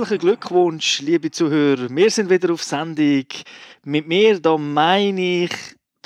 [0.00, 1.90] herzlichen Glückwunsch, liebe Zuhörer.
[1.90, 3.26] Wir sind wieder auf Sendung.
[3.84, 5.52] Mit mir, da meine ich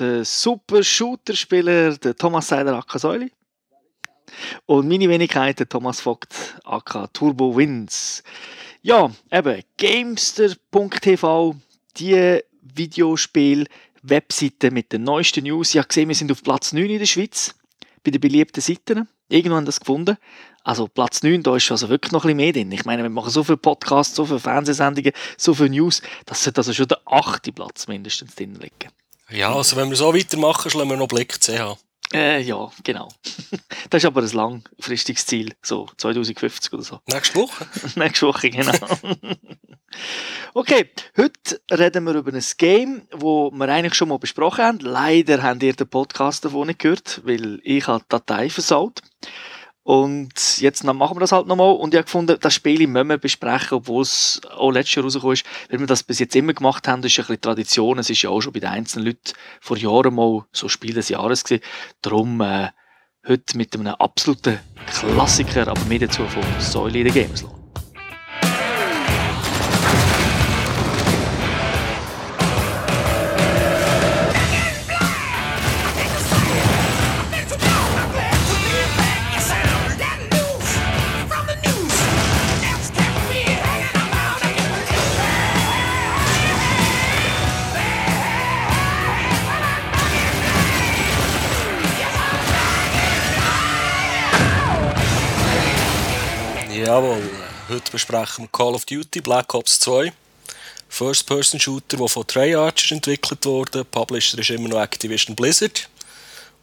[0.00, 3.30] den super Shooter-Spieler, Thomas Seider Akasäuli.
[4.66, 8.24] Und meine Wenigkeit, der Thomas Vogt, aka Turbo Wins.
[8.82, 11.54] Ja, eben, Gamester.tv,
[11.96, 15.70] die Videospiel-Webseite mit den neuesten News.
[15.70, 17.54] Ich habe gesehen, wir sind auf Platz 9 in der Schweiz,
[18.02, 19.06] bei den beliebten Seiten.
[19.28, 20.16] Irgendwann haben das gefunden.
[20.62, 22.72] Also Platz 9, da ist also wirklich noch ein bisschen mehr drin.
[22.72, 26.60] Ich meine, wir machen so viele Podcasts, so viele Fernsehsendungen, so viele News, das sollte
[26.60, 28.90] also schon der achte Platz mindestens drin liegen.
[29.30, 31.76] Ja, also wenn wir so weitermachen, schlagen wir noch Blick CH.
[32.14, 33.08] Äh, ja, genau.
[33.90, 37.00] das ist aber ein langfristiges Ziel, so 2050 oder so.
[37.08, 37.66] Nächste Woche?
[37.96, 38.72] Nächste Woche, genau.
[40.54, 44.78] okay, heute reden wir über ein Game, das wir eigentlich schon mal besprochen haben.
[44.78, 49.02] Leider habt ihr den Podcast davon nicht gehört, weil ich die Datei versaut
[49.84, 51.72] und jetzt machen wir das halt nochmal.
[51.72, 55.34] Und ich habe gefunden, das Spiel müssen wir besprechen, obwohl es auch letztes Jahr rausgekommen
[55.34, 55.44] ist.
[55.68, 57.98] Weil wir das bis jetzt immer gemacht haben, das ist ein bisschen Tradition.
[57.98, 61.10] Es ist ja auch schon bei den einzelnen Leuten vor Jahren mal so Spiel des
[61.10, 61.62] Jahres gewesen.
[62.00, 62.70] Darum äh,
[63.28, 67.53] heute mit einem absoluten Klassiker, aber mehr dazu von Säule in der Gameslot.
[96.94, 97.28] Jawohl,
[97.68, 100.12] heute besprechen wir Call of Duty Black Ops 2.
[100.88, 103.84] First-Person-Shooter, der von Treyarch entwickelt wurde.
[103.84, 105.88] Publisher ist immer noch Activision Blizzard.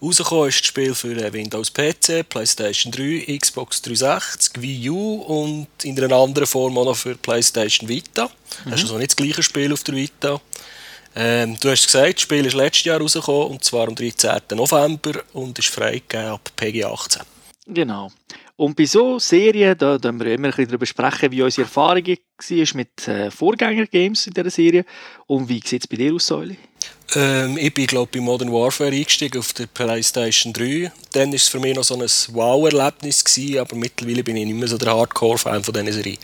[0.01, 5.67] Rausgekommen ist das Spiel für äh, Windows PC, PlayStation 3, Xbox 360, Wii U und
[5.83, 8.27] in einer anderen Form auch noch für PlayStation Vita.
[8.63, 8.69] Mhm.
[8.69, 10.39] Das ist also nicht das gleiche Spiel auf der Vita.
[11.13, 14.39] Ähm, du hast gesagt, das Spiel ist letztes Jahr rausgekommen, und zwar am 13.
[14.53, 17.21] November und ist freigegeben ab PG 18.
[17.67, 18.09] Genau.
[18.61, 22.05] Und bei so Serien, da, da wir immer ein bisschen darüber sprechen, wie unsere Erfahrung
[22.05, 24.85] war mit äh, Vorgänger-Games in dieser Serie.
[25.25, 26.57] Und wie sieht es bei dir aus, Säule?
[27.15, 30.91] Ähm, ich bin, glaube bei Modern Warfare eingestiegen auf der PlayStation 3.
[31.13, 33.23] Dann war es für mich noch so ein Wow-Erlebnis,
[33.57, 36.19] aber mittlerweile bin ich nicht mehr so der Hardcore-Fan von dieser Serie.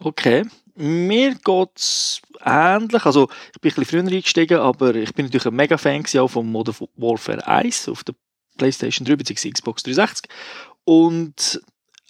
[0.00, 0.42] Okay.
[0.74, 3.06] Mir geht es ähnlich.
[3.06, 6.74] Also, ich bin ein bisschen früher eingestiegen, aber ich bin natürlich ein Mega-Fan von Modern
[6.96, 8.16] Warfare 1 auf der
[8.58, 9.50] PlayStation 3 bzw.
[9.52, 10.28] Xbox 360
[10.86, 11.60] und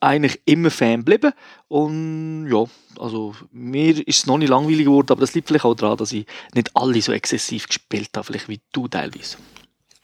[0.01, 1.33] eigentlich immer Fan geblieben.
[1.69, 2.65] Und ja,
[3.01, 6.13] also mir ist es noch nicht langweilig geworden, aber das liegt vielleicht auch daran, dass
[6.13, 9.39] ich nicht alle so exzessiv gespielt habe, vielleicht wie du teilweise.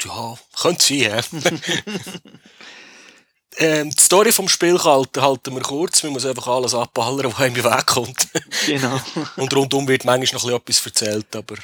[0.03, 1.23] Ja, könnte sein,
[3.59, 6.03] ähm, die Story vom Spiel halten, halten wir kurz.
[6.03, 8.29] Wir müssen einfach alles abballern, was einem Weg kommt.
[8.67, 9.01] genau.
[9.37, 11.57] Und rundum wird manchmal noch etwas erzählt, aber...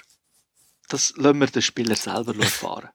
[0.91, 2.91] Das lassen wir den Spieler selber erfahren.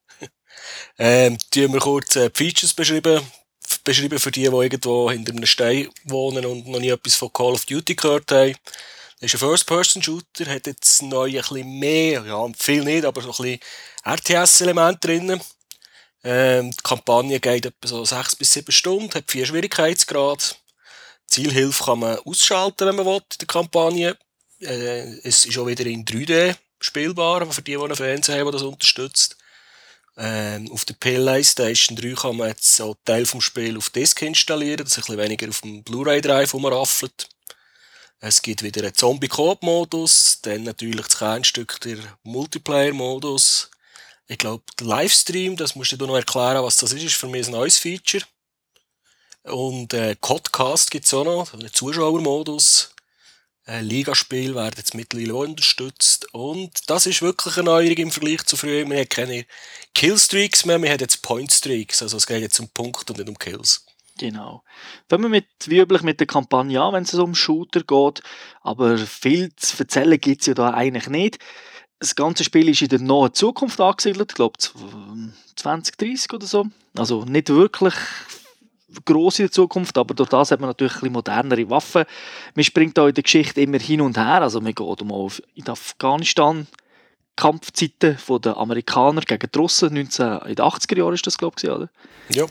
[0.98, 3.22] ähm, die haben wir kurz äh, die Features beschrieben
[3.84, 7.54] beschreiben für die, die irgendwo hinter einem Stein wohnen und noch nie etwas von Call
[7.54, 8.56] of Duty gehört haben.
[9.20, 13.30] Das ist ein First-Person-Shooter, hat jetzt neu ein bisschen mehr, ja, viel nicht, aber so
[13.30, 13.60] ein bisschen
[14.06, 15.42] RTS-Element drin.
[16.26, 20.44] Ähm, die Kampagne geht etwa so 6 bis 7 Stunden, hat vier Schwierigkeitsgrade.
[21.28, 24.18] Zielhilfe kann man ausschalten, wenn man will, in der Kampagne.
[24.60, 28.54] Äh, es ist auch wieder in 3D spielbar, für die, die einen Fernseher haben, der
[28.54, 29.38] das unterstützt.
[30.16, 34.84] Ähm, auf der PlayStation 3 kann man jetzt so Teil vom Spiel auf Disk installieren,
[34.84, 37.28] dass ein bisschen weniger auf dem Blu-ray-Drive rumraffelt.
[38.20, 43.72] Es gibt wieder einen Zombie-Coop-Modus, dann natürlich das Kernstück der Multiplayer-Modus.
[44.28, 47.52] Ich glaube, Livestream, das musst du noch erklären, was das ist, ist für mich ein
[47.52, 48.24] neues Feature.
[49.44, 52.93] Und äh, Codcast gibt es auch noch, einen Zuschauermodus.
[53.66, 56.34] Äh, Ligaspiel werden jetzt mittlerweile unterstützt.
[56.34, 58.88] Und das ist wirklich eine Neuerung im Vergleich zu früher.
[58.90, 59.46] Wir haben keine
[59.94, 62.02] Killstreaks mehr, wir haben jetzt Pointstreaks.
[62.02, 63.86] Also es geht jetzt um Punkte und nicht um Kills.
[64.18, 64.64] Genau.
[65.10, 68.22] Wenn wir mit, wie üblich mit der Kampagne an, wenn es um Shooter geht,
[68.62, 71.40] aber viel zu erzählen gibt es ja da eigentlich nicht.
[72.00, 74.60] Das ganze Spiel ist in der nahen Zukunft angesiedelt, ich glaube
[75.56, 76.68] 2030 oder so.
[76.96, 77.96] Also nicht wirklich
[79.06, 82.04] gross in der Zukunft, aber durch das hat man natürlich ein modernere Waffen.
[82.56, 85.68] Man springt da in der Geschichte immer hin und her, also man geht mal in
[85.68, 86.68] Afghanistan,
[87.36, 91.70] Kampfzeiten der Amerikaner gegen die Russen, 19, in den 80er Jahren ist das glaube ich,
[91.70, 91.90] oder?
[92.30, 92.46] Ja.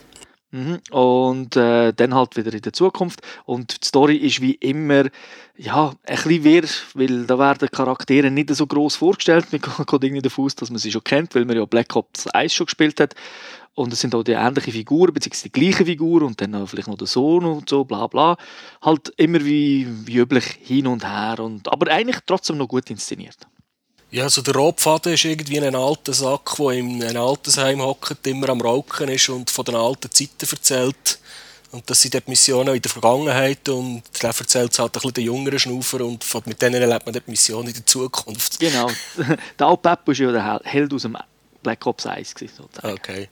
[0.53, 0.81] Mhm.
[0.91, 3.21] Und äh, dann halt wieder in der Zukunft.
[3.45, 5.05] Und die Story ist wie immer
[5.57, 6.63] ja, ein bisschen wirr,
[6.93, 9.47] weil da werden Charaktere nicht so groß vorgestellt.
[9.51, 12.27] Man geht irgendwie davon aus, dass man sie schon kennt, weil man ja Black Ops
[12.27, 13.15] 1 schon gespielt hat.
[13.73, 16.97] Und es sind auch die ähnlichen Figuren, beziehungsweise die gleichen Figuren und dann vielleicht noch
[16.97, 18.37] der Sohn und so, bla bla.
[18.83, 21.39] Halt immer wie, wie üblich hin und her.
[21.39, 23.47] Und, aber eigentlich trotzdem noch gut inszeniert.
[24.13, 28.47] Ja, also der Rotfaden ist irgendwie ein alter Sack, der in einem Altersheim hockt, immer
[28.49, 31.17] am Rauchen ist und von den alten Zeiten erzählt.
[31.71, 35.13] Und das sind dort Missionen in der Vergangenheit und der erzählt es halt ein bisschen
[35.15, 38.59] den jüngeren Schnufer und mit denen erlebt man dort Missionen in der Zukunft.
[38.59, 38.87] Genau.
[39.57, 41.17] der Al Peppo war ja der Held aus dem
[41.63, 42.35] Black Ops 1.
[42.37, 42.93] Sozusagen.
[42.93, 43.29] Okay.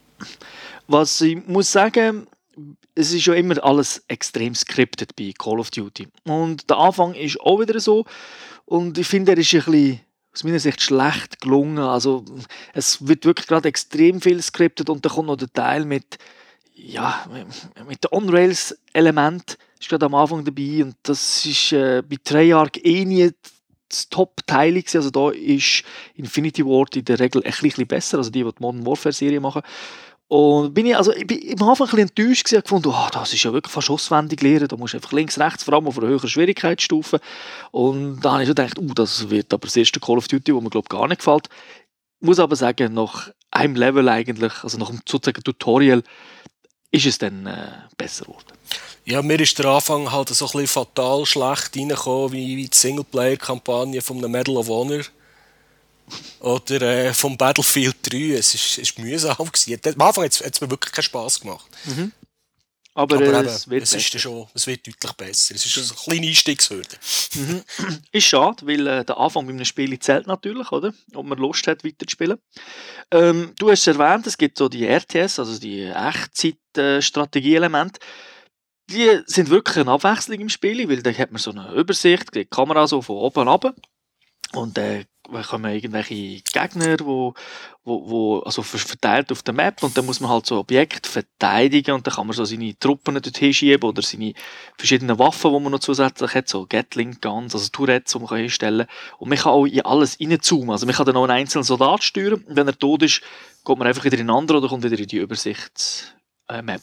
[0.87, 2.25] Was ich muss sagen,
[2.95, 6.07] es ist ja immer alles extrem skriptet bei Call of Duty.
[6.23, 8.03] Und der Anfang ist auch wieder so.
[8.65, 10.01] Und ich finde, er ist ein bisschen
[10.33, 11.79] aus meiner Sicht schlecht gelungen.
[11.79, 12.23] Also
[12.73, 16.17] es wird wirklich gerade extrem viel skriptet und dann kommt noch der Teil mit
[16.73, 17.27] ja,
[17.87, 23.05] mit den On-Rails-Element ist gerade am Anfang dabei und das ist äh, bei Treyarch eh
[23.05, 23.31] nie
[23.89, 25.83] das Top-Teil Also da ist
[26.15, 29.61] Infinity Ward in der Regel ein bisschen besser, also die, die die Modern Warfare-Serie machen.
[30.31, 33.33] Und bin ich, also ich bin am Anfang ein bisschen enttäuscht gewesen, gefunden, oh, das
[33.33, 35.97] ist ja wirklich fast auswendig lernen, da musst du einfach links, rechts, vor allem auf
[35.97, 37.19] einer höheren Schwierigkeitsstufe.
[37.71, 40.55] Und da habe ich so gedacht, uh, das wird aber das erste Call of Duty,
[40.55, 41.49] wo mir glaube gar nicht gefällt.
[42.21, 46.01] Ich muss aber sagen, nach einem Level eigentlich, also nach einem sozusagen Tutorial,
[46.91, 47.67] ist es dann äh,
[47.97, 48.53] besser geworden.
[49.03, 52.77] Ja, mir ist der Anfang halt so ein bisschen fatal schlecht reingekommen, wie, wie die
[52.77, 55.01] Singleplayer-Kampagne von Medal of Honor
[56.39, 58.33] oder äh, vom Battlefield 3.
[58.33, 59.79] Es ist, ist mühsam gewesen.
[59.85, 61.65] Am Anfang hat es mir wirklich keinen Spass gemacht.
[61.85, 62.11] Mhm.
[62.93, 65.55] Aber, Aber eben, es, wird es, ist schon, es wird deutlich besser.
[65.55, 66.97] Es ist eine kleine Einstiegshürde.
[67.35, 67.63] Mhm.
[68.11, 70.93] Ist schade, weil äh, der Anfang bei einem Spiel zählt natürlich, oder?
[71.13, 72.37] Ob man Lust hat, weiterzuspielen.
[73.11, 78.01] Ähm, du hast erwähnt, es gibt so die RTS, also die Echtzeit-Strategie-Elemente.
[78.89, 82.43] Die sind wirklich eine Abwechslung im Spiel, weil da hat man so eine Übersicht, die
[82.43, 83.73] Kamera so von oben ab
[84.53, 85.05] und äh,
[85.47, 87.33] kommen irgendwelche Gegner, wo,
[87.83, 91.95] wo, wo, also verteilt auf der Map und dann muss man halt so Objekte verteidigen
[91.95, 94.33] und dann kann man so seine Truppen dorthin schieben oder seine
[94.77, 98.87] verschiedenen Waffen, die man noch zusätzlich hat, so Gatling Guns, also Tourettes, die man hinstellen
[98.87, 99.17] kann.
[99.19, 102.03] Und man kann auch in alles reinzoomen, also man kann dann auch einen einzelnen Soldat
[102.03, 103.21] steuern und wenn er tot ist,
[103.65, 106.81] geht man einfach wieder in einen anderen oder kommt wieder in die Übersichtsmap.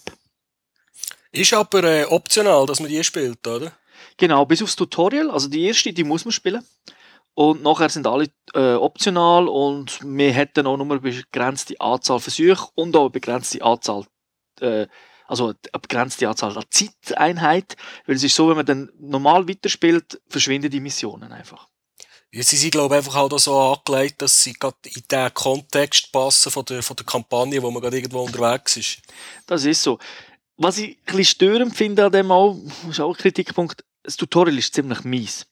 [1.32, 3.72] Äh, ist aber äh, optional, dass man die spielt, oder?
[4.16, 6.64] Genau, bis aufs Tutorial, also die erste, die muss man spielen.
[7.38, 12.68] Und nachher sind alle äh, optional und wir hätten auch nur eine begrenzte Anzahl Versuche
[12.74, 14.06] und auch eine begrenzte Anzahl,
[14.60, 14.88] äh,
[15.28, 17.76] also eine begrenzte Anzahl an Zeiteinheit.
[18.06, 21.68] Weil es ist so, wenn man dann normal weiterspielt, verschwinden die Missionen einfach.
[22.32, 26.10] Ja, sie sind, glaube ich, einfach auch so angelegt, dass sie gerade in den Kontext
[26.10, 28.98] passen von der, von der Kampagne, wo man gerade irgendwo unterwegs ist.
[29.46, 30.00] Das ist so.
[30.56, 32.56] Was ich ein bisschen störend finde an dem auch,
[32.90, 35.46] ist auch ein Kritikpunkt, das Tutorial ist ziemlich mies.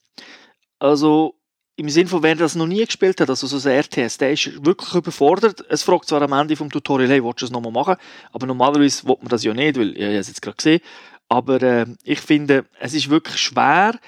[0.81, 1.37] Also,
[1.77, 4.65] im Sinne von, wer das noch nie gespielt hat, also so ein RTS, der ist
[4.65, 5.63] wirklich überfordert.
[5.69, 7.97] Es fragt zwar am Ende vom Tutorial, hey, willst du es nochmal machen?
[8.33, 10.81] Aber normalerweise will man das ja nicht, weil, ja, ich es jetzt gerade gesehen.
[11.29, 13.99] Aber äh, ich finde, es ist wirklich schwer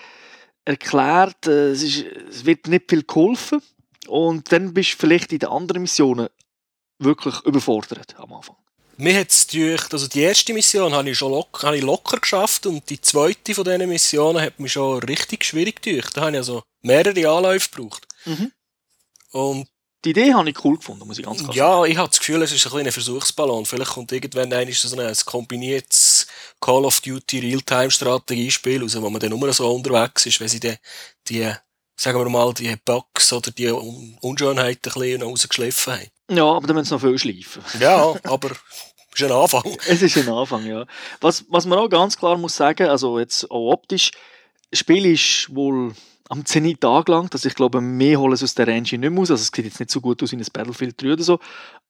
[0.64, 3.60] erklärt, äh, es, ist, es wird nicht viel geholfen.
[4.06, 6.28] Und dann bist du vielleicht in den anderen Missionen
[6.98, 8.56] wirklich überfordert am Anfang.
[9.00, 12.18] Mir hat es gedacht, also die erste Mission habe ich schon locker, habe ich locker
[12.18, 16.16] geschafft und die zweite von diesen Missionen hat mich schon richtig schwierig gedacht.
[16.16, 18.08] Da habe ich also mehrere Anläufe gebraucht.
[18.24, 18.52] Mhm.
[19.30, 19.68] Und
[20.04, 21.58] die Idee habe ich cool gefunden, muss ich ganz klar sagen.
[21.58, 23.66] Ja, ich habe das Gefühl, es ist ein kleiner Versuchsballon.
[23.66, 26.26] Vielleicht kommt irgendwann ein, so ein kombiniertes
[26.60, 30.74] Call of Duty Realtime-Strategiespiel raus, wo man dann nur so unterwegs ist, wenn sie die,
[31.28, 31.52] die
[31.96, 36.08] sagen wir mal, die Bugs oder die Unschönheiten ein bisschen rausgeschliffen haben.
[36.30, 37.62] Ja, aber dann müssen sie noch viel schleifen.
[37.80, 38.50] Ja, aber
[39.20, 39.62] ist ein Anfang.
[39.88, 40.86] es ist ein Anfang, ja.
[41.20, 44.12] Was, was man auch ganz klar muss sagen, also jetzt auch optisch,
[44.70, 45.92] das Spiel ist wohl
[46.28, 47.34] am Zenit angelangt.
[47.34, 49.30] Also ich glaube, mehr holen sie aus der Engine nicht mehr aus.
[49.30, 51.38] Also es sieht jetzt nicht so gut aus wie ein Battlefield 3 oder so.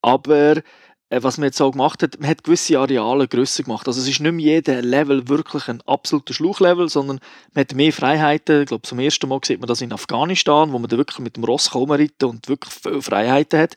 [0.00, 0.62] Aber
[1.10, 3.86] äh, was man jetzt auch gemacht hat, man hat gewisse Areale grösser gemacht.
[3.86, 7.20] Also es ist nicht mehr jeder Level wirklich ein absoluter Schluchlevel, sondern
[7.54, 8.62] man hat mehr Freiheiten.
[8.62, 11.36] Ich glaube, zum ersten Mal sieht man das in Afghanistan, wo man da wirklich mit
[11.36, 13.76] dem Ross reiten und wirklich viele Freiheiten hat.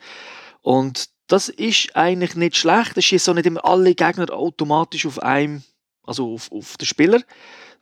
[0.62, 2.98] Und das ist eigentlich nicht schlecht.
[2.98, 5.64] Es schießt so nicht immer alle Gegner automatisch auf einem,
[6.04, 7.22] also auf, auf den Spieler.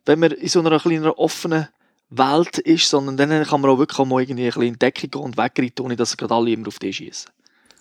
[0.06, 1.68] Wenn man in so einer kleinen offenen
[2.10, 5.22] Welt ist, sondern dann kann man auch wirklich mal irgendwie ein bisschen in Deckung gehen
[5.22, 7.30] und wegreiten, ohne dass gerade alle immer auf dich schießen.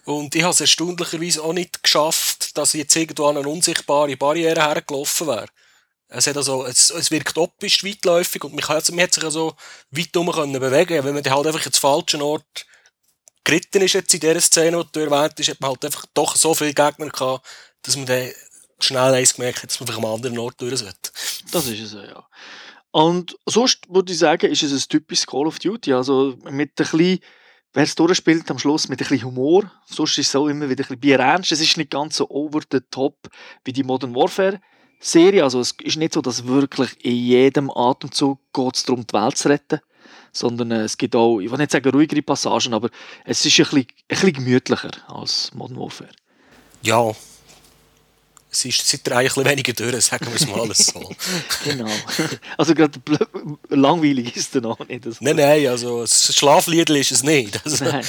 [0.06, 4.18] Und ich habe es erstaunlicherweise auch nicht geschafft, dass ich jetzt irgendwo an eine unsichtbare
[4.18, 5.46] Barriere hergelaufen wäre.
[6.08, 9.54] Es, hat also, es, es wirkt optisch weitläufig und man, kann, man hat sich also
[9.92, 11.04] weit herum bewegen.
[11.04, 12.66] Wenn man halt einfach ins falschen Ort
[13.50, 16.36] geritten ist jetzt in dieser Szene, die du erwähnt hast, hat man halt einfach doch
[16.36, 17.48] so viele Gegner gehabt,
[17.82, 18.30] dass man dann
[18.80, 21.12] schnell eins gemerkt hat, dass man vielleicht am anderen Ort durch sollte.
[21.52, 22.26] Das ist es ja.
[22.92, 25.94] Und sonst würde ich sagen, ist es ein typisches Call of Duty.
[25.94, 27.20] Also mit ein bisschen
[27.74, 29.72] wer es durchspielt, am Schluss mit ein bisschen Humor.
[29.86, 31.52] Sonst ist es auch immer wieder ein bisschen Bier ernst.
[31.52, 33.16] Es ist nicht ganz so over the top
[33.64, 34.60] wie die Modern Warfare
[35.00, 35.44] Serie.
[35.44, 39.38] Also es ist nicht so, dass wirklich in jedem Atemzug geht es darum, die Welt
[39.38, 39.80] zu retten.
[40.32, 42.90] Sondern äh, es gibt auch, ich will nicht sagen ruhigere Passagen, aber
[43.26, 46.10] es ist ein bisschen, ein bisschen gemütlicher als Modern Warfare.
[46.82, 47.14] Ja,
[48.52, 51.00] es ist seit eigentlich ein weniger durch, sagen wir es mal alles so.
[51.64, 51.90] genau.
[52.58, 53.00] Also gerade
[53.70, 55.06] langweilig ist es noch nicht.
[55.22, 57.64] Nein, nein, also ein Schlaflied ist es nicht.
[57.64, 57.86] Also.
[57.86, 58.04] Nein.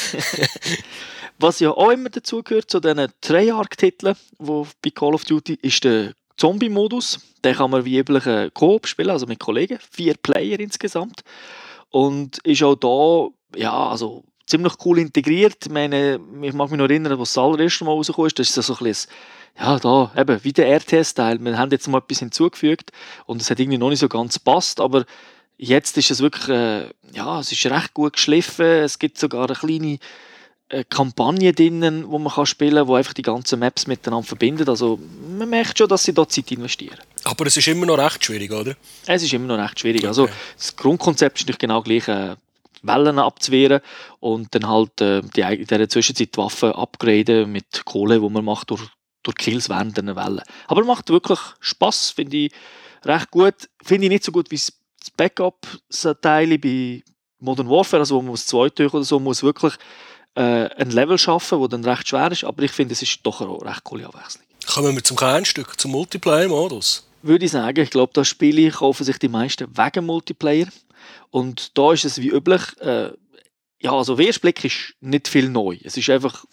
[1.38, 5.84] Was ja auch immer dazu gehört, zu diesen Treyarch-Titeln, die bei Call of Duty, ist
[5.84, 7.20] der Zombie-Modus.
[7.44, 8.24] Den kann man wie üblich
[8.54, 9.78] Coop spielen, also mit Kollegen.
[9.90, 11.22] Vier Player insgesamt.
[11.90, 15.56] Und ist auch da, ja, also ziemlich cool integriert.
[15.64, 18.66] Ich, meine, ich mag mich noch erinnern, als das allererste Mal rausgekommen ist, das ist
[18.66, 19.10] so ein bisschen
[19.58, 21.38] ja, da, eben, wie der RTS-Teil.
[21.40, 22.92] Wir haben jetzt mal etwas hinzugefügt
[23.26, 25.04] und es hat irgendwie noch nicht so ganz passt, aber
[25.58, 28.64] jetzt ist es wirklich, äh, ja, es ist recht gut geschliffen.
[28.64, 29.98] Es gibt sogar eine kleine
[30.88, 34.68] Kampagne drinnen, wo man kann spielen kann, die einfach die ganzen Maps miteinander verbindet.
[34.68, 34.98] Also
[35.38, 36.98] man merkt schon, dass sie da Zeit investieren.
[37.24, 38.74] Aber es ist immer noch recht schwierig, oder?
[39.06, 40.06] Es ist immer noch recht schwierig.
[40.06, 40.32] Also, okay.
[40.32, 42.08] Also das Grundkonzept ist nicht genau gleich.
[42.08, 42.36] Äh,
[42.82, 43.82] Wellen abzuwehren
[44.20, 48.42] und dann halt äh, die, in dieser Zwischenzeit die Waffen upgraden mit Kohle, wo man
[48.42, 48.88] macht durch
[49.22, 50.42] durch Kills während einer Welle.
[50.66, 52.52] Aber macht wirklich Spaß, finde ich
[53.04, 53.68] recht gut.
[53.82, 54.72] Finde ich nicht so gut wie das
[55.16, 57.02] Backup-Teil bei
[57.38, 59.74] Modern Warfare, also wo man aus zwei Tücher oder so muss wirklich
[60.34, 62.44] äh, ein Level schaffen, wo dann recht schwer ist.
[62.44, 64.44] Aber ich finde, es ist doch eine recht coole Abwechslung.
[64.66, 67.06] Kommen wir zum Kernstück, zum Multiplayer-Modus.
[67.22, 70.68] Würde ich sagen, ich glaube, das Spiele kaufen sich die meisten wegen Multiplayer.
[71.30, 73.10] Und da ist es wie üblich, äh,
[73.80, 75.78] ja, also auf ersten Blick ist nicht viel neu.
[75.82, 76.44] Es ist einfach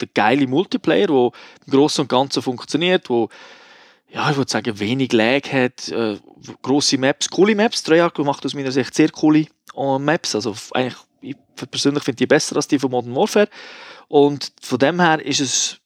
[0.00, 1.30] der geile Multiplayer, der
[1.66, 3.28] im Großen und Ganzen funktioniert, wo
[4.12, 6.18] ja, ich würde sagen, wenig Lag hat, äh,
[6.62, 7.82] grosse Maps, coole Maps.
[7.82, 9.46] Treyarch macht aus meiner Sicht sehr coole
[9.76, 10.34] äh, Maps.
[10.34, 11.36] Also eigentlich, ich
[11.70, 13.48] persönlich finde die besser als die von Modern Warfare.
[14.08, 15.76] Und von dem her ist es,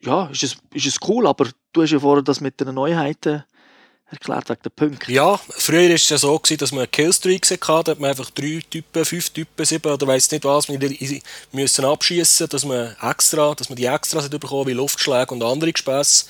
[0.00, 3.44] ja, ist es, ist es cool, aber du hast ja vorher das mit den Neuheiten
[4.10, 5.12] erklärt wegen der Punkte.
[5.12, 8.30] Ja, früher war es ja so, gewesen, dass man Killstreaks hatte, da hat man einfach
[8.30, 11.20] drei Typen, fünf Typen, sieben oder weiss nicht was, wir
[11.52, 16.24] müssen abschießen, dass man extra, dass man die Extras bekommen wie Luftschläge und andere Gespässe.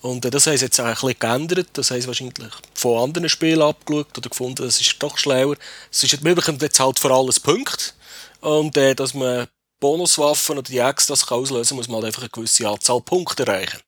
[0.00, 1.68] Und äh, das haben sie jetzt auch ein bisschen geändert.
[1.72, 2.36] Das haben wahrscheinlich
[2.74, 5.56] von anderen Spielen abgeschaut oder gefunden, das ist doch schlauer.
[5.90, 7.94] Es ist jetzt halt vor allem Punkt.
[8.40, 9.48] Und äh, dass man
[9.80, 13.80] Bonuswaffen oder die Extras kann auslösen muss man halt einfach eine gewisse Anzahl Punkte erreichen.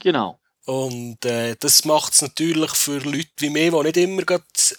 [0.00, 0.38] Genau.
[0.66, 4.22] Und äh, das macht es natürlich für Leute wie mir, die nicht immer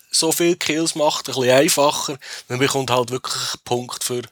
[0.09, 2.17] so viele Kills machen, ein bisschen einfacher.
[2.47, 4.24] Man bekommt halt wirklich einen Punkt für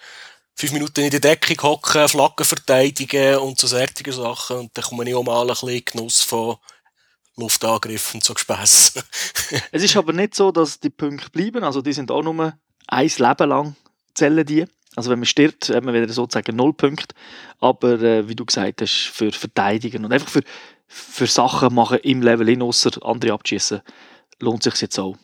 [0.56, 4.58] fünf Minuten in der Deckung hocken, Flaggen verteidigen und so solche Sachen.
[4.58, 6.58] Und dann kommt man auch mal ein bisschen Genuss von
[7.36, 9.04] Luftangriffen zu Gespässen.
[9.72, 11.64] es ist aber nicht so, dass die Punkte bleiben.
[11.64, 12.54] Also die sind auch nur
[12.88, 13.76] ein Leben lang
[14.14, 14.66] zählen die.
[14.96, 17.16] Also wenn man stirbt, hat man wieder sozusagen null Punkte.
[17.60, 20.44] Aber äh, wie du gesagt hast, für Verteidigen und einfach für
[20.94, 23.82] für Sachen machen im Level hin, außer andere abschießen,
[24.40, 25.18] lohnt sich jetzt auch.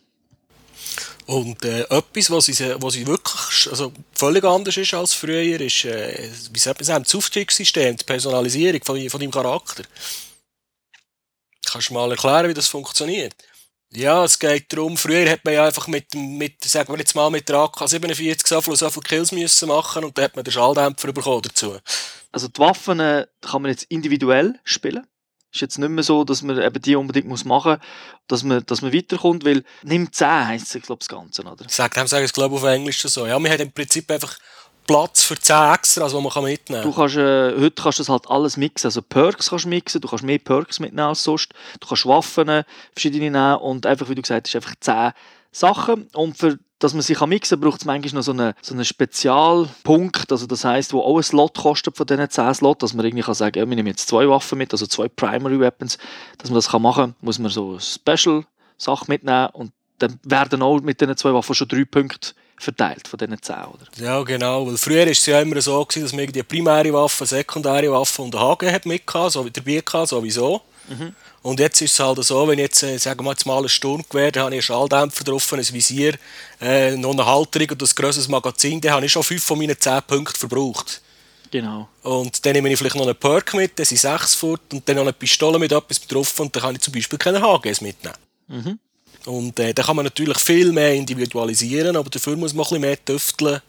[1.27, 5.85] Und äh, etwas, was, ich, was ich wirklich also völlig anders ist als früher, ist,
[5.85, 9.83] äh, wie sagt man das Aufstiegssystem, die Personalisierung von, von deinem Charakter.
[11.67, 13.35] Kannst du mal erklären, wie das funktioniert?
[13.91, 17.31] Ja, es geht darum, früher hat man ja einfach mit, mit sagen wir jetzt mal,
[17.31, 20.51] mit der AK-47 so viele, so viele Kills müssen machen und dann hat man den
[20.51, 21.77] Schalldämpfer bekommen dazu.
[22.31, 25.07] Also die Waffen äh, kann man jetzt individuell spielen
[25.51, 27.79] ist jetzt nicht mehr so, dass man eben die unbedingt muss machen muss,
[28.27, 31.65] dass man, dass man weiterkommt, weil nimm 10 heisst es, glaube ich, das Ganze, oder?
[31.67, 33.25] Sagt, haben sagen es, glaube ich, auf Englisch so.
[33.25, 34.37] Ja, wir haben im Prinzip einfach
[34.89, 36.81] Platz für 10 Extras, die man mitnehmen kann.
[36.81, 40.01] Du kannst, äh, heute kannst du das halt alles mixen, also Perks kannst du mixen,
[40.01, 44.09] du kannst mehr Perks mitnehmen als sonst, du kannst Waffen äh, verschiedene nehmen und einfach,
[44.09, 45.11] wie du gesagt hast, einfach 10
[45.51, 46.07] Sachen.
[46.15, 48.85] Und für dass man sich mixen kann, braucht es manchmal noch so einen, so einen
[48.85, 53.05] Spezialpunkt, also das heißt, wo auch ein Slot kostet von diesen 10 Slots, dass man
[53.05, 55.99] irgendwie kann sagen, ja, wir nehmen jetzt zwei Waffen mit, also zwei Primary Weapons,
[56.39, 59.49] dass man das kann machen kann, muss man so eine Special-Sache mitnehmen.
[59.53, 63.55] Und dann werden auch mit diesen zwei Waffen schon drei Punkte verteilt von diesen 10,
[63.55, 63.85] oder?
[63.97, 67.25] Ja, genau, weil früher war es ja immer so, gewesen, dass man die primäre Waffe,
[67.25, 70.61] sekundäre Waffe und einen Haken hat mitgehabt, so wie dabei gehabt, sowieso.
[70.89, 71.15] Mhm.
[71.41, 73.69] Und jetzt ist es halt so, wenn ich jetzt, äh, sagen wir jetzt mal, ein
[73.69, 76.15] Sturmgewehr, dann habe ich einen Schalldämpfer drauf, ein Visier,
[76.59, 79.79] äh, noch eine Halterung und ein grosses Magazin, dann habe ich schon fünf von meinen
[79.79, 81.01] zehn Punkten verbraucht.
[81.51, 81.87] Genau.
[82.03, 84.97] Und dann nehme ich vielleicht noch einen Perk mit, dann sind sechs fort und dann
[84.97, 88.17] noch eine Pistole mit etwas drauf und dann kann ich zum Beispiel keine HGs mitnehmen.
[88.47, 88.79] Mhm.
[89.25, 93.03] Und äh, dann kann man natürlich viel mehr individualisieren, aber dafür muss man ein mehr
[93.03, 93.61] tüfteln,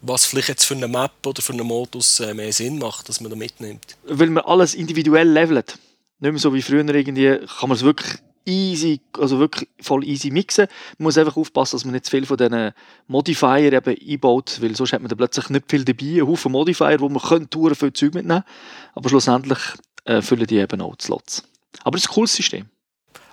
[0.00, 3.20] was vielleicht jetzt für eine Map oder für einen Modus äh, mehr Sinn macht, dass
[3.20, 3.96] man da mitnimmt.
[4.04, 5.78] Weil man alles individuell levelt
[6.20, 10.30] nicht mehr so wie früher irgendwie, kann man es wirklich easy, also wirklich voll easy
[10.30, 10.66] mixen.
[10.98, 12.72] Man muss einfach aufpassen, dass man nicht zu viel von diesen
[13.06, 17.00] Modifier eben einbaut, weil sonst hat man dann plötzlich nicht viel dabei, einen Haufen Modifier,
[17.00, 18.44] wo man könnte viel Zeug mitnehmen
[18.94, 19.58] aber schlussendlich
[20.04, 21.44] äh, füllen die eben auch die Slots.
[21.84, 22.68] Aber es ist ein cooles System.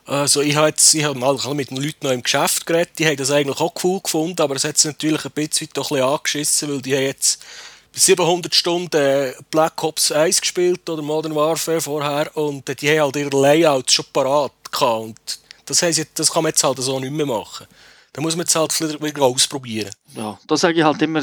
[0.08, 3.06] Also ich habe jetzt, ich habe mal mit den Leuten noch im Geschäft geredet, die
[3.06, 5.98] haben das eigentlich auch cool gefunden, aber es hat sich natürlich ein bisschen, doch ein
[5.98, 7.44] bisschen angeschissen, weil die haben jetzt
[7.92, 13.42] 700 Stunden Black Ops 1 gespielt oder Modern Warfare vorher und die haben halt ihre
[13.42, 17.26] Layouts schon parat gehabt und das, heisst, das kann man jetzt halt so nicht mehr
[17.26, 17.68] machen.
[18.14, 19.92] Da muss man jetzt halt wieder ausprobieren.
[20.16, 21.22] Ja, da sage ich halt immer,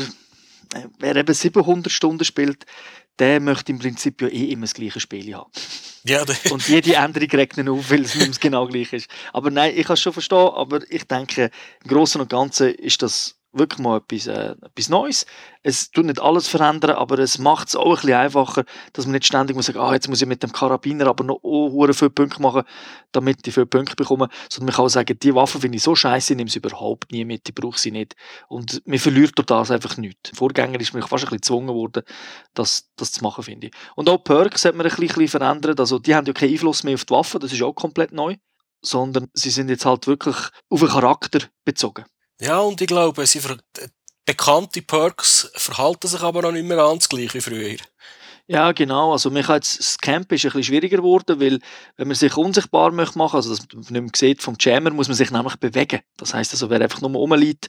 [0.98, 2.66] wer eben 700 Stunden spielt,
[3.18, 5.50] der möchte im Prinzip ja eh immer das gleiche Spiel haben.
[6.06, 9.08] Ja, und jede Änderung regt ihn auf, weil es nicht genau gleich ist.
[9.32, 11.50] Aber nein, ich kann es schon verstehen, aber ich denke,
[11.82, 15.26] im Großen und Ganzen ist das wirklich mal etwas, äh, etwas Neues.
[15.62, 19.12] Es tut nicht alles verändern, aber es macht es auch ein bisschen einfacher, dass man
[19.12, 22.10] nicht ständig muss sagen, ah, jetzt muss ich mit dem Karabiner aber noch oh, viele
[22.10, 22.64] Punkte machen,
[23.12, 24.28] damit ich viele Punkte bekomme.
[24.50, 27.10] Sondern man kann auch sagen, die Waffe finde ich so scheiße, ich nehme sie überhaupt
[27.12, 28.14] nie mit, ich brauche sie nicht.
[28.48, 30.30] Und man verliert durch das einfach nichts.
[30.34, 32.02] Vorgänger ist mir fast ein bisschen gezwungen worden,
[32.54, 33.72] das, das zu machen, finde ich.
[33.96, 35.80] Und auch Perks hat man ein bisschen verändert.
[35.80, 38.36] Also die haben ja keinen Einfluss mehr auf die Waffe, das ist auch komplett neu.
[38.82, 40.36] Sondern sie sind jetzt halt wirklich
[40.68, 42.04] auf den Charakter bezogen.
[42.40, 43.40] Ja, und ich glaube, sie
[44.24, 47.76] bekannte Perks verhalten sich aber noch nicht mehr ganz gleich wie früher.
[48.46, 49.12] Ja, genau.
[49.12, 51.60] Also, mich jetzt, das Camp ist ein bisschen schwieriger geworden, weil,
[51.96, 55.08] wenn man sich unsichtbar möchte machen, also, dass man nicht mehr sieht vom Jammer, muss
[55.08, 56.00] man sich nämlich bewegen.
[56.18, 57.68] Das heisst also, wer einfach nur rumliegt,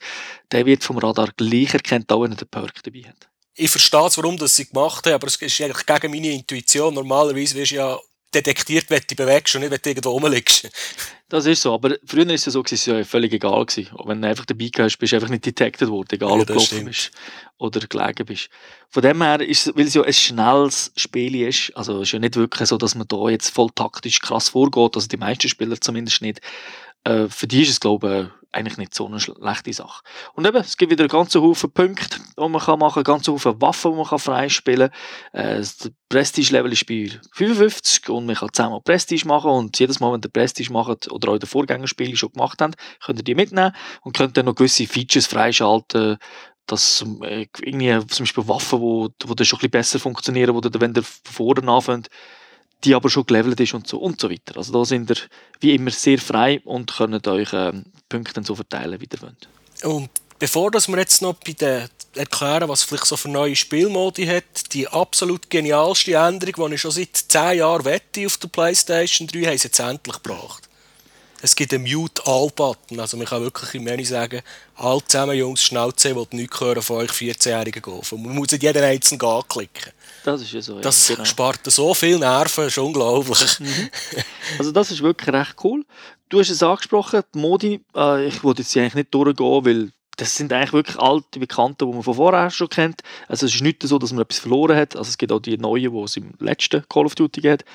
[0.51, 3.29] der wird vom Radar gleich erkannt, auch wenn er den Perk dabei hat.
[3.53, 6.93] Ich verstehe warum das sie gemacht haben, aber es ist eigentlich gegen meine Intuition.
[6.93, 7.97] Normalerweise wirst du ja
[8.35, 10.69] detektiert, wenn du bewegst und nicht, wenn du irgendwo rumliegst.
[11.29, 13.89] Das ist so, aber früher ist es so, es ja völlig egal gewesen.
[14.05, 16.53] wenn du einfach dabei gehst, bist du einfach nicht detected worden, egal ja, ob du
[16.53, 17.11] gelaufen bist
[17.57, 18.49] oder gelegen bist.
[18.89, 22.19] Von dem her ist weil es ja ein schnelles Spiel ist, also es ist ja
[22.19, 25.79] nicht wirklich so, dass man da jetzt voll taktisch krass vorgeht, also die meisten Spieler
[25.81, 26.41] zumindest nicht,
[27.05, 30.03] äh, für die ist es, glaube ich, eigentlich nicht so eine schlechte Sache.
[30.33, 33.17] Und eben, es gibt wieder einen ganzen Haufen Punkte, die man kann machen kann, einen
[33.17, 34.89] ganzen Haufen Waffen, die man kann freispielen
[35.33, 35.45] kann.
[35.45, 40.13] Äh, das Prestige-Level ist bei 55 und man kann zehnmal Prestige machen und jedes Mal,
[40.13, 44.15] wenn ihr Prestige macht oder auch in schon gemacht habt, könnt ihr die mitnehmen und
[44.15, 46.17] könnt dann noch gewisse Features freischalten,
[46.65, 50.61] dass äh, irgendwie zum Beispiel Waffen, wo, wo dann schon ein bisschen besser funktionieren, wo
[50.61, 52.09] ihr, wenn ihr vorne anfängt,
[52.83, 54.57] die aber schon gelevelt ist und so und so weiter.
[54.57, 55.17] Also da sind ihr
[55.59, 59.47] wie immer sehr frei und könnt euch ähm, Punkte so verteilen, wie ihr wollt.
[59.83, 60.09] Und
[60.39, 64.73] bevor dass wir jetzt noch bei den erklären, was vielleicht so für neue Spielmodi hat,
[64.73, 69.45] die absolut genialste Änderung, die ich schon seit 10 Jahren wette auf der Playstation 3,
[69.45, 70.69] haben sie jetzt endlich gebracht.
[71.45, 72.99] Es gibt einen Mute-All-Button.
[72.99, 74.41] Also man kann wirklich im Menü sagen,
[74.77, 78.23] all zusammen Jungs, Schnauze, ich will nichts hören von euch 14-Jährigen golfen.
[78.23, 79.91] Man muss nicht jeden einzelnen anklicken.
[80.23, 80.77] Das ist ja so.
[80.77, 81.23] Ja, das genau.
[81.23, 83.59] spart so viel Nerven, das ist unglaublich.
[83.59, 83.89] Mhm.
[84.57, 85.85] Also das ist wirklich recht cool.
[86.29, 90.35] Du hast es angesprochen, die Modi, äh, ich wollte jetzt eigentlich nicht durchgehen, weil das
[90.35, 93.01] sind eigentlich wirklich alte Bekannte, die man von vorher schon kennt.
[93.27, 94.95] Also es ist nicht so, dass man etwas verloren hat.
[94.95, 97.65] Also es gibt auch die neuen, die es im letzten Call of Duty gibt.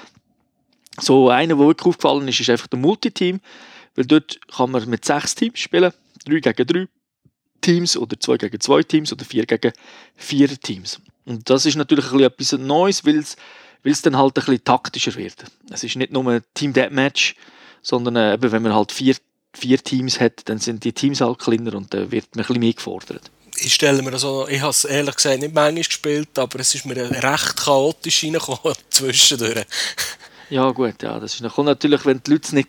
[0.98, 3.40] So einer, der wirklich aufgefallen ist, ist einfach der Multiteam,
[3.94, 5.92] weil dort kann man mit sechs Teams spielen,
[6.24, 6.88] drei gegen drei
[7.60, 9.72] Teams oder zwei gegen zwei Teams oder vier gegen
[10.16, 11.00] vier Teams.
[11.26, 13.36] Und das ist natürlich ein etwas Neues, weil es,
[13.82, 15.44] weil es dann halt ein bisschen taktischer wird.
[15.70, 17.36] Es ist nicht nur ein Team Deathmatch,
[17.82, 19.16] sondern äh, eben, wenn man halt vier,
[19.54, 22.60] vier Teams hat, dann sind die Teams halt kleiner und dann wird man ein bisschen
[22.60, 23.30] mehr gefordert
[23.62, 26.74] ich stelle mir das so, ich habe es ehrlich gesagt nicht manchmal gespielt, aber es
[26.74, 29.66] ist mir recht chaotisch reingekommen zwischendurch.
[30.50, 31.18] Ja, gut, ja.
[31.18, 32.68] Das ist, kommt natürlich, wenn die Leute es nicht,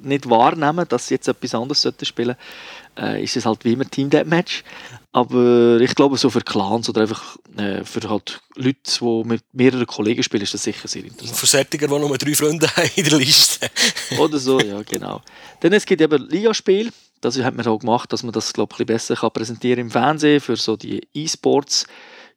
[0.00, 2.36] nicht wahrnehmen, dass sie jetzt etwas anderes spielen
[2.96, 4.64] sollten, äh, ist es halt wie immer Team Deathmatch.
[5.12, 9.86] Aber ich glaube, so für Clans oder einfach äh, für halt Leute, die mit mehreren
[9.86, 11.38] Kollegen spielen, ist das sicher sehr interessant.
[11.38, 13.70] Für Sättiger, die nur drei Freunde haben in der Liste.
[14.18, 15.20] oder so, ja, genau.
[15.60, 16.90] Dann es gibt eben Ligaspiel.
[17.20, 20.40] Das hat man auch gemacht, dass man das, glaube ich, besser kann präsentieren im Fernsehen
[20.40, 21.86] für so die E-Sports.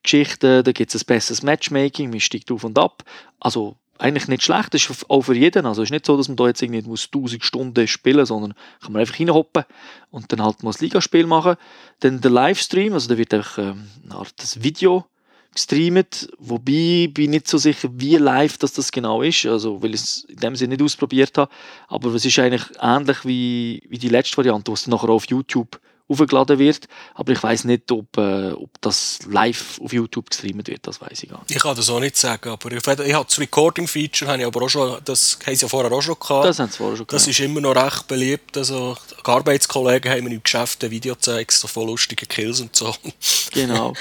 [0.04, 3.04] Geschichten, da gibt es ein besseres Matchmaking, man steigt auf und ab.
[3.40, 4.74] Also eigentlich nicht schlecht.
[4.74, 5.66] Das ist auch für jeden.
[5.66, 8.30] Also es ist nicht so, dass man da jetzt irgendwie muss 1000 Stunden spielen muss,
[8.30, 9.64] sondern kann man einfach hinhoppen
[10.12, 11.56] und dann halt mal das Ligaspiel machen.
[12.02, 15.06] Dann der Livestream, also da wird einfach ähm, eine Art das Video
[15.54, 19.96] gestreamt, wobei bin ich nicht so sicher, wie live das, das genau ist, also weil
[19.96, 21.50] ich es in dem Sinne nicht ausprobiert habe,
[21.88, 25.80] aber es ist eigentlich ähnlich wie, wie die letzte Variante, was dann nachher auf YouTube
[26.08, 26.88] aufgeladen wird.
[27.14, 31.24] Aber ich weiß nicht, ob, äh, ob das live auf YouTube gestreamt wird, das weiß
[31.24, 31.52] ich gar nicht.
[31.52, 34.62] Ich kann das auch nicht sagen, aber ich, ich habe das Recording-Feature, habe ich aber
[34.64, 36.46] auch schon, das haben sie ja vorher auch schon gehabt.
[36.46, 37.14] Das haben sie vorher schon gehabt.
[37.14, 38.58] Das ist immer noch recht beliebt.
[38.58, 42.76] Also, die Arbeitskollegen haben mir im Geschäft ein Video gezeigt, so voll lustige Kills und
[42.76, 42.94] so.
[43.54, 43.94] Genau.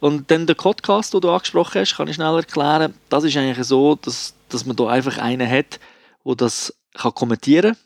[0.00, 2.94] Und dann der Podcast, den du angesprochen hast, kann ich schnell erklären.
[3.08, 5.78] Das ist eigentlich so, dass, dass man da einfach einen hat,
[6.24, 7.76] der das kann kommentieren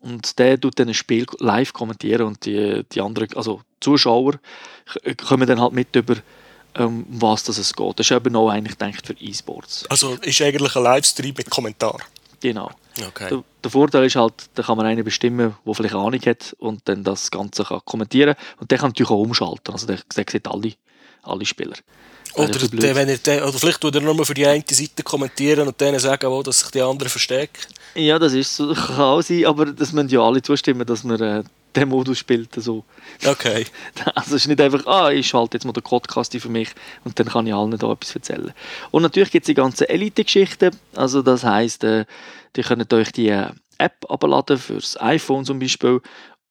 [0.00, 4.34] und der tut dann ein Spiel live kommentieren und die, die anderen, also Zuschauer,
[5.26, 6.16] kommen dann halt mit über
[6.78, 7.98] um was das es geht.
[7.98, 9.86] Das ist eben auch eigentlich gedacht für E-Sports.
[9.88, 11.98] Also ist eigentlich ein Livestream mit Kommentar?
[12.40, 12.70] Genau.
[13.08, 13.28] Okay.
[13.28, 16.80] Der, der, Vorteil ist halt, da kann man einen bestimmen, der vielleicht Ahnung hat und
[16.86, 19.72] dann das Ganze kann kommentieren und der kann natürlich auch umschalten.
[19.72, 20.72] Also der, der sieht alle,
[21.22, 21.76] alle Spieler.
[22.34, 25.80] Oder, der, wenn den, oder vielleicht tut er nur für die eine Seite kommentieren und
[25.80, 27.66] denen sagen, oh, dass sich die anderen verstecken.
[27.94, 31.20] Ja, das ist so, kann auch sein, aber das müssen ja alle zustimmen, dass man
[31.20, 31.42] äh,
[31.74, 32.56] den Modus spielt.
[32.56, 32.84] Also.
[33.26, 33.66] Okay.
[34.14, 36.70] Also es ist nicht einfach, ah, ich schalte jetzt mal den Podcast für mich
[37.04, 38.52] und dann kann ich allen da etwas erzählen.
[38.90, 42.04] Und natürlich gibt es die ganzen Elite-Geschichten, also das heisst, äh,
[42.56, 46.00] die könnt euch die äh, App abladen fürs iPhone zum Beispiel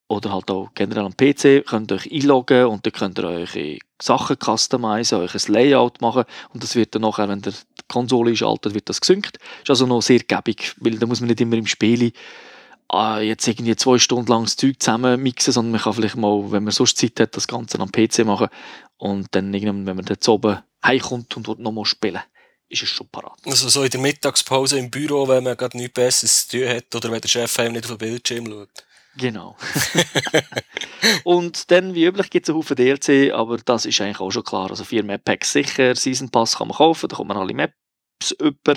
[0.09, 3.77] oder halt auch generell am PC, könnt ihr euch einloggen und dann könnt ihr eure
[4.01, 8.31] Sachen customizen, euch ein Layout machen und das wird dann nachher, wenn der die Konsole
[8.31, 9.37] einschaltet, wird das gesynkt.
[9.61, 12.11] Ist also noch sehr gäbig, weil da muss man nicht immer im Spiel
[12.91, 16.51] äh, jetzt irgendwie zwei Stunden lang das Zeug zusammen mixen, sondern man kann vielleicht mal,
[16.51, 18.47] wenn man sonst Zeit hat, das Ganze am PC machen
[18.97, 22.21] und dann irgendwann, wenn man dann zu oben heimkommt und dort nochmal spielen
[22.71, 23.39] ist es schon parat.
[23.45, 26.93] Also so in der Mittagspause im Büro, wenn man gerade nichts Besseres zu tun hat
[26.93, 28.69] oder wenn der Chef einem nicht auf den Bildschirm schaut.
[29.19, 29.55] Genau.
[31.23, 34.43] und dann, wie üblich, gibt es einen Haufen DLC, aber das ist eigentlich auch schon
[34.43, 34.69] klar.
[34.69, 37.73] Also vier Map Packs sicher, Season Pass kann man kaufen, da kommt man alle Map
[38.19, 38.75] Maps über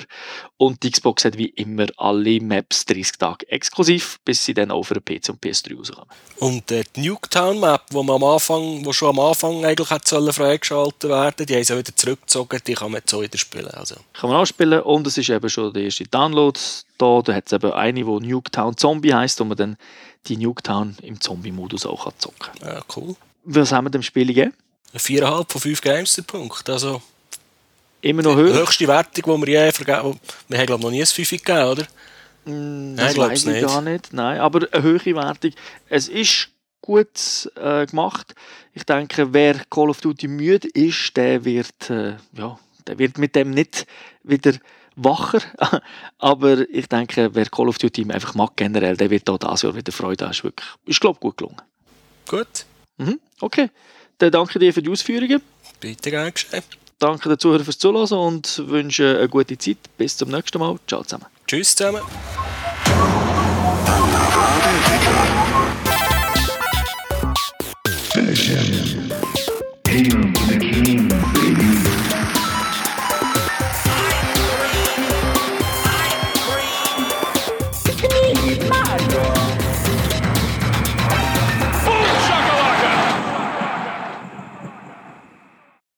[0.57, 4.85] und die Xbox hat wie immer alle Maps 30 Tage exklusiv, bis sie dann auch
[4.85, 6.09] für PC und PS3 rauskommen.
[6.38, 10.07] Und äh, die Nuketown Map, wo man am Anfang, wo schon am Anfang eigentlich hat
[10.07, 13.70] sollen freigeschaltet werden, die haben sie wieder zurückgezogen, die kann man jetzt auch wieder spielen.
[13.70, 13.96] Also.
[14.12, 16.59] Kann man auch spielen und es ist eben schon der erste Download
[17.02, 19.76] da, da hat es eben eine, die Nuketown Zombie heisst, wo man dann
[20.26, 22.68] die Nuketown im Zombie-Modus auch zocken kann.
[22.74, 23.16] Ja, cool.
[23.44, 24.54] Was haben wir dem Spiel gegeben?
[24.94, 27.02] 4,5 von 5 Games der Punkt, also
[28.02, 28.52] Immer noch höher.
[28.52, 31.30] Die höchste Wertung, die wir je vergeben Wir haben, glaube ich, noch nie ein 5
[31.30, 31.82] gegeben, oder?
[32.44, 33.66] Mm, Nein, weiß ich nicht.
[33.66, 34.12] gar nicht.
[34.12, 35.52] Nein, aber eine höhere Wertung.
[35.88, 36.48] Es ist
[36.80, 38.35] gut äh, gemacht.
[38.74, 43.34] Ich denke, wer Call of Duty müde ist, der wird, äh, ja, der wird mit
[43.34, 43.86] dem nicht
[44.22, 44.52] wieder
[44.96, 45.40] wacher.
[46.18, 49.74] Aber ich denke, wer Call of Duty einfach mag generell, der wird auch das Jahr
[49.74, 50.32] wieder Freude haben.
[50.32, 51.60] Ist wirklich, ist glaube gut gelungen.
[52.28, 52.66] Gut.
[52.98, 53.70] Mhm, okay.
[54.18, 55.42] Dann danke dir für die Ausführungen.
[55.80, 56.62] Bitte gerne geschehen.
[56.98, 59.78] Danke den Zuhörern fürs Zuhören und wünsche eine gute Zeit.
[59.96, 60.78] Bis zum nächsten Mal.
[60.86, 61.26] Ciao zusammen.
[61.46, 62.02] Tschüss zusammen.